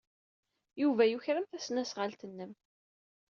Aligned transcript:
Yuba 0.81 1.03
yuker-am 1.07 1.47
tasnasɣalt-nnem. 1.47 2.53